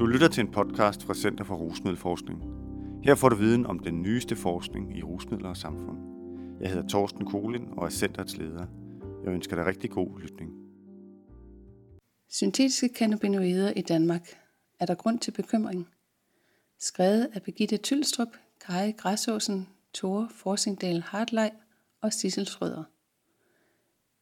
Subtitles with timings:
[0.00, 2.42] Du lytter til en podcast fra Center for Rusmiddelforskning.
[3.04, 5.98] Her får du viden om den nyeste forskning i rusmidler og samfund.
[6.60, 8.66] Jeg hedder Torsten Kolin og er centerets leder.
[9.24, 10.52] Jeg ønsker dig rigtig god lytning.
[12.28, 14.28] Syntetiske cannabinoider i Danmark.
[14.78, 15.88] Er der grund til bekymring?
[16.78, 18.28] Skrevet af Birgitte Tylstrup,
[18.66, 21.50] Kai Græsåsen, Tore Forsingdal Hartlej
[22.00, 22.84] og Sissel Schrøder.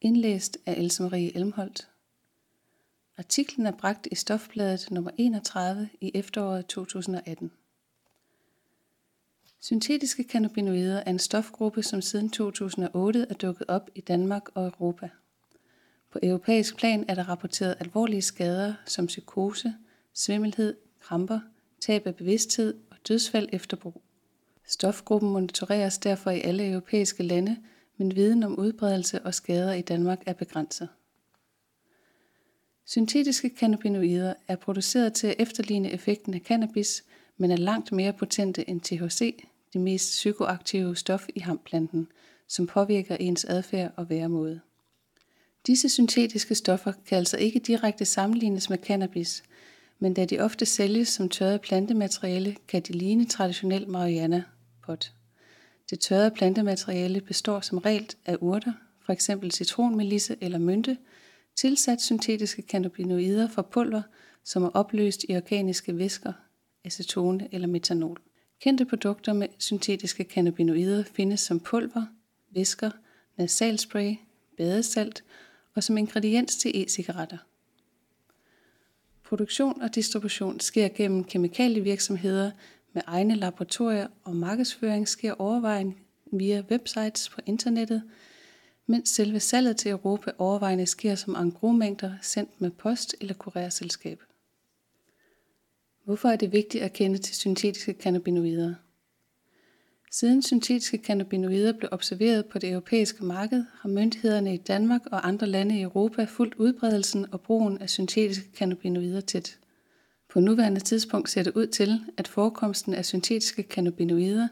[0.01, 1.89] Indlæst af Else Marie Elmholdt.
[3.19, 7.51] Artiklen er bragt i Stofbladet nummer 31 i efteråret 2018.
[9.59, 15.09] Syntetiske cannabinoider er en stofgruppe, som siden 2008 er dukket op i Danmark og Europa.
[16.11, 19.73] På europæisk plan er der rapporteret alvorlige skader som psykose,
[20.13, 21.39] svimmelhed, kramper,
[21.81, 24.01] tab af bevidsthed og dødsfald efter brug.
[24.65, 27.57] Stofgruppen monitoreres derfor i alle europæiske lande,
[27.97, 30.89] men viden om udbredelse og skader i Danmark er begrænset.
[32.91, 37.03] Syntetiske cannabinoider er produceret til at efterligne effekten af cannabis,
[37.37, 42.07] men er langt mere potente end THC, det mest psykoaktive stof i hamplanten,
[42.47, 44.59] som påvirker ens adfærd og væremåde.
[45.67, 49.43] Disse syntetiske stoffer kan altså ikke direkte sammenlignes med cannabis,
[49.99, 54.43] men da de ofte sælges som tørret plantemateriale, kan de ligne traditionel marijuana
[54.85, 55.13] pot.
[55.89, 58.73] Det tørrede plantemateriale består som regel af urter,
[59.07, 59.29] f.eks.
[59.53, 60.97] citronmelisse eller mynte,
[61.59, 64.01] tilsat syntetiske cannabinoider fra pulver,
[64.43, 66.33] som er opløst i organiske væsker,
[66.83, 68.19] acetone eller metanol.
[68.61, 72.05] Kendte produkter med syntetiske cannabinoider findes som pulver,
[72.49, 72.91] væsker,
[73.37, 74.15] nasalspray,
[74.57, 75.23] badesalt
[75.75, 77.37] og som ingrediens til e-cigaretter.
[79.23, 82.51] Produktion og distribution sker gennem kemikalievirksomheder
[82.93, 85.95] med egne laboratorier, og markedsføring sker overvejende
[86.31, 88.03] via websites på internettet,
[88.89, 94.23] mens selve salget til Europa overvejende sker som engrosmængder sendt med post eller kurerselskab.
[96.05, 98.73] Hvorfor er det vigtigt at kende til syntetiske cannabinoider?
[100.11, 105.47] Siden syntetiske cannabinoider blev observeret på det europæiske marked, har myndighederne i Danmark og andre
[105.47, 109.59] lande i Europa fulgt udbredelsen og brugen af syntetiske cannabinoider tæt.
[110.29, 114.47] På nuværende tidspunkt ser det ud til, at forekomsten af syntetiske cannabinoider,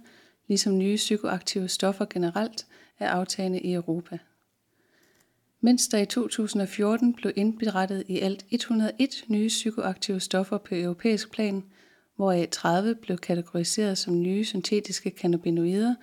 [0.48, 2.68] ligesom nye psykoaktive stoffer generelt,
[3.00, 4.18] er aftagende i Europa.
[5.62, 11.64] Mens der i 2014 blev indberettet i alt 101 nye psykoaktive stoffer på europæisk plan,
[12.16, 15.96] hvoraf 30 blev kategoriseret som nye syntetiske cannabinoider,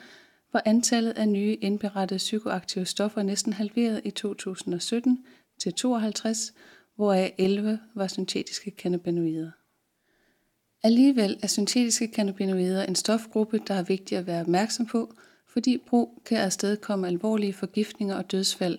[0.52, 5.24] var antallet af nye indberettede psykoaktive stoffer næsten halveret i 2017
[5.62, 6.54] til 52,
[6.96, 9.50] hvoraf 11 var syntetiske cannabinoider.
[10.82, 15.14] Alligevel er syntetiske cannabinoider en stofgruppe, der er vigtig at være opmærksom på,
[15.54, 18.78] fordi brug kan afstedkomme alvorlige forgiftninger og dødsfald,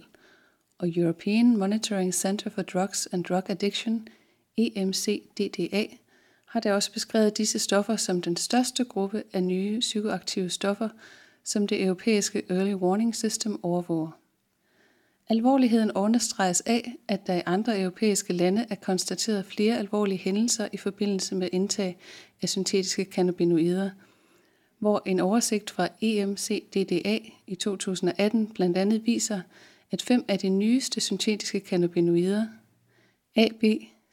[0.77, 4.07] og European Monitoring Center for Drugs and Drug Addiction,
[4.57, 5.85] EMCDDA,
[6.45, 10.89] har da også beskrevet disse stoffer som den største gruppe af nye psykoaktive stoffer,
[11.43, 14.11] som det europæiske Early Warning System overvåger.
[15.29, 20.77] Alvorligheden understreges af, at der i andre europæiske lande er konstateret flere alvorlige hændelser i
[20.77, 21.97] forbindelse med indtag
[22.41, 23.89] af syntetiske cannabinoider,
[24.79, 29.41] hvor en oversigt fra EMCDDA i 2018 blandt andet viser,
[29.91, 32.47] at fem af de nyeste syntetiske cannabinoider,
[33.35, 33.63] A, B,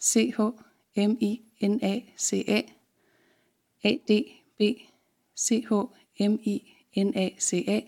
[0.00, 0.40] CH,
[0.96, 2.62] MINACA,
[3.82, 4.24] AD,
[4.58, 4.62] B,
[5.38, 5.72] CH,
[6.20, 7.80] MINACA,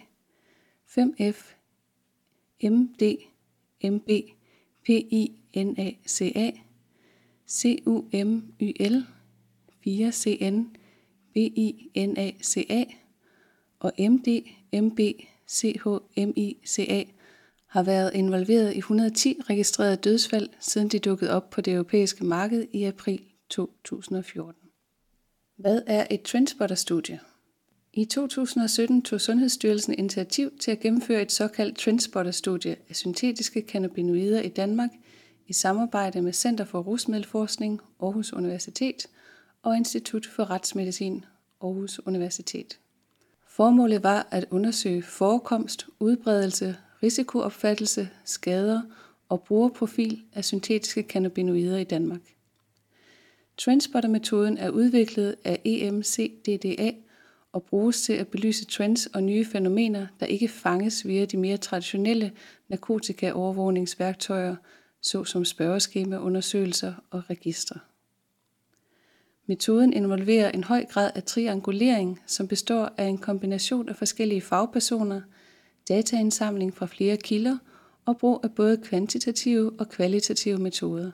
[0.99, 1.55] 5F,
[2.63, 3.17] MD,
[3.85, 4.09] MB,
[4.85, 6.53] PINACA,
[7.49, 9.07] CUMYL,
[9.87, 10.84] 4CN,
[11.35, 12.85] BINACA
[13.79, 15.01] og MD, MB,
[15.49, 17.05] CHMICA
[17.67, 22.67] har været involveret i 110 registrerede dødsfald, siden de dukkede op på det europæiske marked
[22.73, 24.61] i april 2014.
[25.57, 27.21] Hvad er et trendspotter-studie?
[27.93, 34.49] I 2017 tog Sundhedsstyrelsen initiativ til at gennemføre et såkaldt trendspotter-studie af syntetiske cannabinoider i
[34.49, 34.91] Danmark
[35.47, 39.07] i samarbejde med Center for Rusmiddelforskning, Aarhus Universitet
[39.63, 41.25] og Institut for Retsmedicin,
[41.65, 42.79] Aarhus Universitet.
[43.47, 48.83] Formålet var at undersøge forekomst, udbredelse, risikoopfattelse, skader
[49.29, 52.21] og brugerprofil af syntetiske cannabinoider i Danmark.
[53.59, 56.93] Trendspotter-metoden er udviklet af EMCDDA
[57.53, 61.57] og bruges til at belyse trends og nye fænomener, der ikke fanges via de mere
[61.57, 62.33] traditionelle
[62.69, 64.57] narkotikaovervågningsværktøjer,
[65.01, 67.81] såsom spørgeskemaundersøgelser og registre.
[69.47, 75.21] Metoden involverer en høj grad af triangulering, som består af en kombination af forskellige fagpersoner–
[75.89, 77.59] dataindsamling fra flere kilder
[78.05, 81.11] og brug af både kvantitative og kvalitative metoder.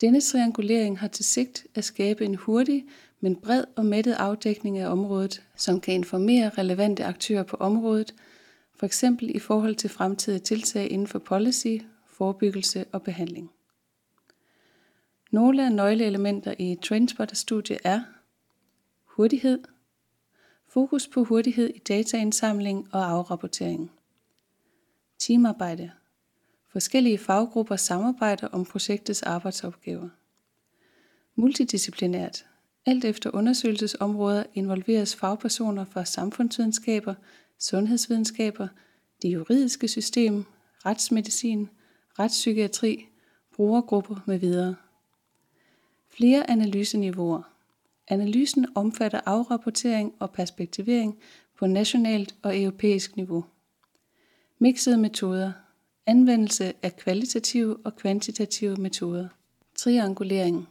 [0.00, 2.84] Denne triangulering har til sigt at skabe en hurtig,
[3.20, 8.14] men bred og mættet afdækning af området, som kan informere relevante aktører på området,
[8.80, 9.04] f.eks.
[9.20, 11.76] i forhold til fremtidige tiltag inden for policy,
[12.06, 13.50] forebyggelse og behandling.
[15.34, 18.02] Nogle af nøgleelementer i Trainspotter-studiet er
[19.04, 19.58] hurtighed,
[20.68, 23.92] fokus på hurtighed i dataindsamling og afrapportering,
[25.18, 25.90] teamarbejde,
[26.72, 30.08] forskellige faggrupper samarbejder om projektets arbejdsopgaver,
[31.34, 32.46] multidisciplinært,
[32.86, 37.14] alt efter undersøgelsesområder involveres fagpersoner fra samfundsvidenskaber,
[37.58, 38.68] sundhedsvidenskaber,
[39.22, 40.44] det juridiske system,
[40.86, 41.68] retsmedicin,
[42.18, 43.06] retspsykiatri,
[43.56, 44.74] brugergrupper med videre.
[46.16, 47.42] Flere analyseniveauer.
[48.08, 51.18] Analysen omfatter afrapportering og perspektivering
[51.58, 53.44] på nationalt og europæisk niveau.
[54.58, 55.52] Mixede metoder.
[56.06, 59.28] Anvendelse af kvalitative og kvantitative metoder.
[59.74, 60.68] Triangulering.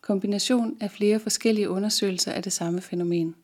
[0.00, 3.34] Kombination af flere forskellige undersøgelser af det samme fænomen.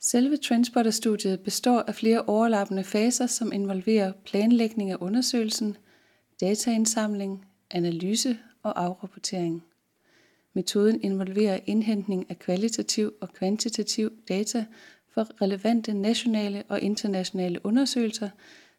[0.00, 5.76] Selve Transporter-studiet består af flere overlappende faser, som involverer planlægning af undersøgelsen,
[6.40, 9.64] dataindsamling, analyse og afrapportering.
[10.54, 14.66] Metoden involverer indhentning af kvalitativ og kvantitativ data
[15.14, 18.28] for relevante nationale og internationale undersøgelser,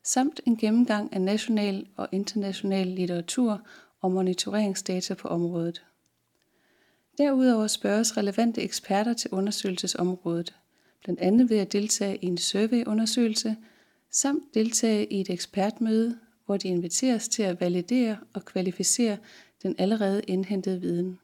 [0.03, 3.61] samt en gennemgang af national og international litteratur
[4.01, 5.83] og monitoreringsdata på området.
[7.17, 10.55] Derudover spørges relevante eksperter til undersøgelsesområdet,
[11.03, 13.55] blandt andet ved at deltage i en surveyundersøgelse,
[14.11, 16.19] samt deltage i et ekspertmøde,
[16.53, 19.17] hvor de inviteres til at validere og kvalificere
[19.63, 21.19] den allerede indhentede viden.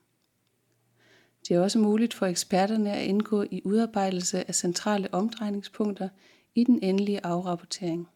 [1.48, 6.10] Det er også muligt for eksperterne at indgå i udarbejdelse af centrale omdrejningspunkter
[6.56, 8.08] i den endelige afrapportering.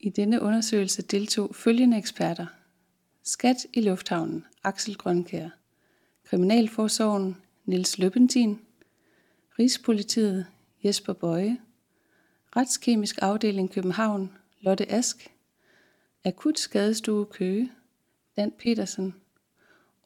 [0.00, 2.46] I denne undersøgelse deltog følgende eksperter.
[3.22, 5.48] Skat i Lufthavnen, Axel Grønkær.
[6.24, 8.58] Kriminalforsorgen, Niels Løbentin.
[9.58, 10.46] Rigspolitiet,
[10.84, 11.58] Jesper Bøje.
[12.56, 14.30] Retskemisk afdeling København,
[14.60, 15.32] Lotte Ask.
[16.24, 17.72] Akut skadestue Køge,
[18.36, 19.14] Dan Petersen.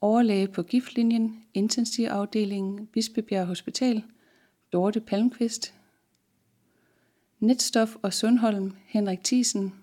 [0.00, 4.04] Overlæge på giftlinjen, intensivafdelingen, Bispebjerg Hospital,
[4.72, 5.74] Dorte Palmqvist.
[7.40, 9.74] Netstof og Sundholm, Henrik Thiesen.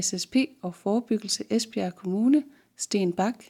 [0.00, 2.44] SSP og forebyggelse Esbjerg Kommune,
[2.76, 3.44] Sten Bak.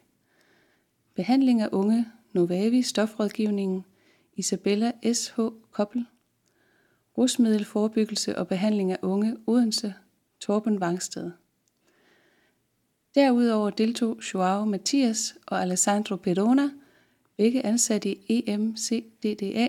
[1.15, 3.85] Behandling af unge, Novavi Stofrådgivningen,
[4.35, 5.41] Isabella S.H.
[5.71, 6.07] Koppel.
[7.19, 9.95] Rusmiddelforebyggelse og behandling af unge, Odense,
[10.41, 11.31] Torben Vangsted.
[13.17, 16.71] Derudover deltog Joao Matias og Alessandro Perona,
[17.37, 19.69] begge ansat i EMCDDA,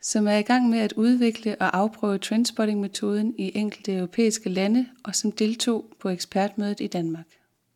[0.00, 5.14] som er i gang med at udvikle og afprøve trendspotting-metoden i enkelte europæiske lande og
[5.14, 7.26] som deltog på ekspertmødet i Danmark.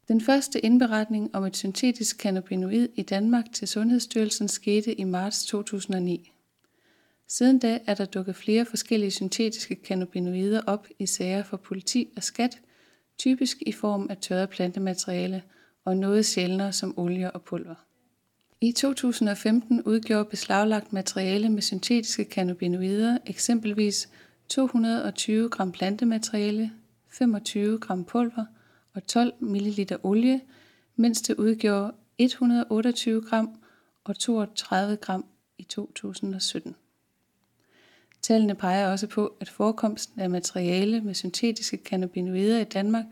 [0.08, 6.32] Den første indberetning om et syntetisk cannabinoid i Danmark til Sundhedsstyrelsen skete i marts 2009.
[7.28, 12.22] Siden da er der dukket flere forskellige syntetiske cannabinoider op i sager for politi og
[12.22, 12.60] skat,
[13.18, 15.42] typisk i form af tørret plantemateriale
[15.84, 17.74] og noget sjældnere som olie og pulver.
[18.60, 24.08] I 2015 udgjorde beslaglagt materiale med syntetiske cannabinoider eksempelvis
[24.48, 26.72] 220 gram plantemateriale,
[27.08, 28.44] 25 gram pulver
[28.94, 30.40] og 12 ml olie,
[30.96, 33.60] mens det udgjorde 128 gram
[34.04, 35.24] og 32 gram
[35.58, 36.76] i 2017.
[38.28, 43.04] Tallene peger også på, at forekomsten af materiale med syntetiske cannabinoider i Danmark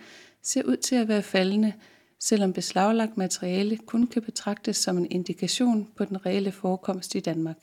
[0.43, 1.73] ser ud til at være faldende,
[2.21, 7.57] selvom beslaglagt materiale kun kan betragtes som en indikation på den reelle forekomst i Danmark.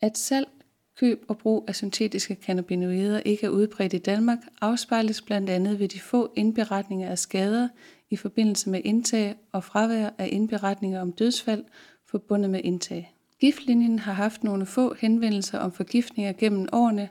[0.00, 0.48] At salg,
[0.96, 5.88] køb og brug af syntetiske cannabinoider ikke er udbredt i Danmark, afspejles blandt andet ved
[5.88, 7.68] de få indberetninger af skader
[8.10, 11.64] i forbindelse med indtag og fravær af indberetninger om dødsfald
[12.06, 13.17] forbundet med indtag.
[13.40, 17.08] Giftlinjen har haft nogle få henvendelser om forgiftninger gennem årene,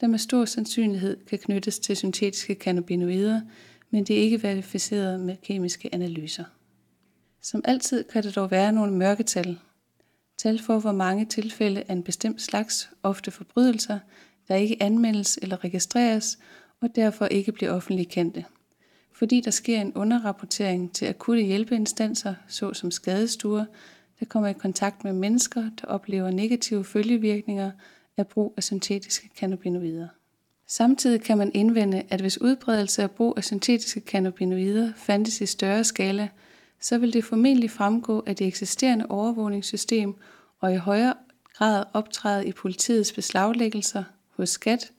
[0.00, 3.40] der med stor sandsynlighed kan knyttes til syntetiske cannabinoider,
[3.90, 6.44] men det er ikke verificeret med kemiske analyser.
[7.42, 9.58] Som altid kan der dog være nogle mørketal.
[10.38, 13.98] Tal for, hvor mange tilfælde af en bestemt slags, ofte forbrydelser,
[14.48, 16.38] der ikke anmeldes eller registreres,
[16.80, 18.44] og derfor ikke bliver offentligt kendte.
[19.12, 23.64] Fordi der sker en underrapportering til akutte hjælpeinstanser, såsom skadestuer,
[24.20, 27.70] der kommer i kontakt med mennesker, der oplever negative følgevirkninger
[28.16, 30.08] af brug af syntetiske cannabinoider.
[30.66, 35.84] Samtidig kan man indvende, at hvis udbredelse af brug af syntetiske cannabinoider fandtes i større
[35.84, 36.28] skala,
[36.80, 40.14] så vil det formentlig fremgå af det eksisterende overvågningssystem
[40.60, 41.14] og i højere
[41.52, 44.04] grad optræde i politiets beslaglæggelser
[44.36, 44.92] hos skat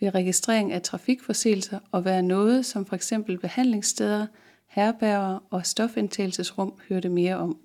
[0.00, 3.12] ved registrering af trafikforseelser og være noget, som f.eks.
[3.40, 4.26] behandlingssteder,
[4.66, 7.58] herberger og stofindtagelsesrum hørte mere om.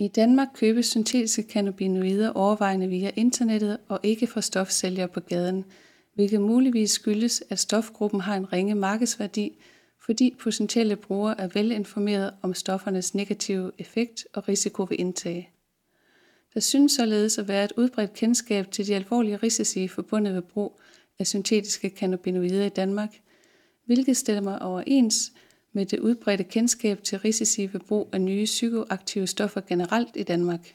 [0.00, 5.64] I Danmark købes syntetiske cannabinoider overvejende via internettet og ikke fra stofsælgere på gaden,
[6.14, 9.58] hvilket muligvis skyldes, at stofgruppen har en ringe markedsværdi,
[10.04, 15.52] fordi potentielle brugere er velinformeret om stoffernes negative effekt og risiko ved indtag.
[16.54, 20.80] Der synes således at være et udbredt kendskab til de alvorlige risici forbundet ved brug
[21.18, 23.20] af syntetiske cannabinoider i Danmark,
[23.86, 25.32] hvilket stemmer overens
[25.76, 30.74] med det udbredte kendskab til risici ved brug af nye psykoaktive stoffer generelt i Danmark.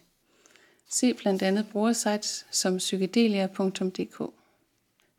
[0.90, 4.34] Se blandt andet brugersites som psykedelia.dk.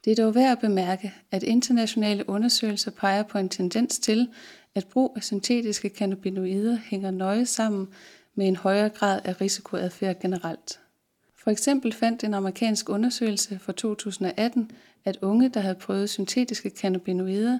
[0.04, 4.28] Det er dog værd at bemærke, at internationale undersøgelser peger på en tendens til,
[4.74, 7.88] at brug af syntetiske cannabinoider hænger nøje sammen
[8.34, 10.80] med en højere grad af risikoadfærd generelt.
[11.36, 14.70] For eksempel fandt en amerikansk undersøgelse fra 2018,
[15.04, 17.58] at unge, der havde prøvet syntetiske cannabinoider,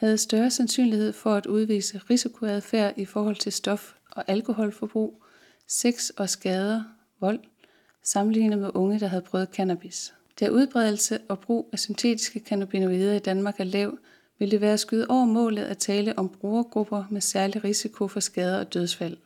[0.00, 5.22] havde større sandsynlighed for at udvise risikoadfærd i forhold til stof- og alkoholforbrug,
[5.68, 6.82] sex og skader,
[7.20, 7.40] vold,
[8.04, 10.14] sammenlignet med unge, der havde prøvet cannabis.
[10.40, 13.98] Da udbredelse og brug af syntetiske cannabinoider i Danmark er lav,
[14.38, 18.20] vil det være at skyde over målet at tale om brugergrupper med særlig risiko for
[18.20, 19.16] skader og dødsfald.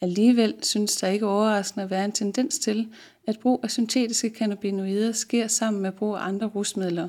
[0.00, 2.88] Alligevel synes der ikke overraskende at være en tendens til,
[3.26, 7.08] at brug af syntetiske cannabinoider sker sammen med brug af andre rusmidler,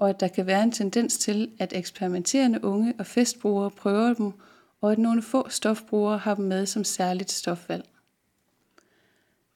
[0.00, 4.32] og at der kan være en tendens til, at eksperimenterende unge og festbrugere prøver dem,
[4.80, 7.84] og at nogle få stofbrugere har dem med som særligt stofvalg.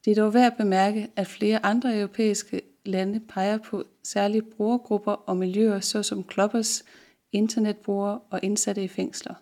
[0.04, 5.12] Det er dog værd at bemærke, at flere andre europæiske lande peger på særlige brugergrupper
[5.12, 6.84] og miljøer, såsom kloppers,
[7.32, 9.34] internetbrugere og indsatte i fængsler.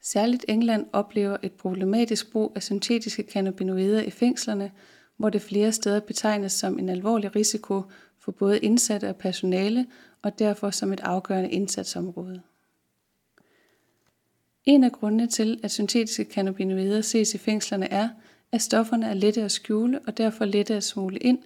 [0.00, 4.72] Særligt England oplever et problematisk brug af syntetiske cannabinoider i fængslerne,
[5.16, 7.82] hvor det flere steder betegnes som en alvorlig risiko
[8.18, 9.86] for både indsatte og personale,
[10.22, 12.42] og derfor som et afgørende indsatsområde.
[14.64, 18.08] En af grundene til, at syntetiske cannabinoider ses i fængslerne er,
[18.52, 21.38] at stofferne er lette at skjule og derfor lette at smule ind,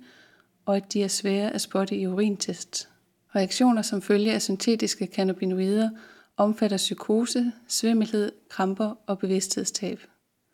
[0.66, 2.88] og at de er svære at spotte i urintest.
[3.34, 5.90] Reaktioner som følge af syntetiske cannabinoider
[6.36, 10.00] omfatter psykose, svimmelhed, kramper og bevidsthedstab.